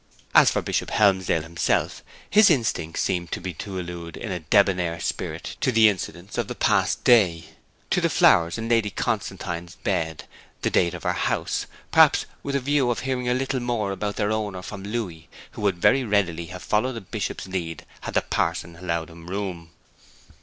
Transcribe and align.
As 0.33 0.49
for 0.49 0.63
Bishop 0.63 0.89
Helmsdale 0.89 1.43
himself, 1.43 2.03
his 2.27 2.49
instincts 2.49 3.03
seemed 3.03 3.31
to 3.33 3.39
be 3.39 3.53
to 3.53 3.79
allude 3.79 4.17
in 4.17 4.31
a 4.31 4.39
debonair 4.39 4.99
spirit 4.99 5.57
to 5.61 5.71
the 5.71 5.89
incidents 5.89 6.39
of 6.39 6.47
the 6.47 6.55
past 6.55 7.03
day 7.03 7.49
to 7.91 8.01
the 8.01 8.09
flowers 8.09 8.57
in 8.57 8.67
Lady 8.67 8.89
Constantine's 8.89 9.75
beds, 9.75 10.23
the 10.63 10.71
date 10.71 10.95
of 10.95 11.03
her 11.03 11.13
house 11.13 11.67
perhaps 11.91 12.25
with 12.41 12.55
a 12.55 12.59
view 12.59 12.89
of 12.89 13.01
hearing 13.01 13.29
a 13.29 13.35
little 13.35 13.59
more 13.59 13.91
about 13.91 14.15
their 14.15 14.31
owner 14.31 14.63
from 14.63 14.81
Louis, 14.81 15.29
who 15.51 15.61
would 15.61 15.77
very 15.77 16.03
readily 16.03 16.47
have 16.47 16.63
followed 16.63 16.93
the 16.93 17.01
Bishop's 17.01 17.45
lead 17.47 17.85
had 17.99 18.15
the 18.15 18.23
parson 18.23 18.77
allowed 18.77 19.11
him 19.11 19.27
room. 19.29 19.69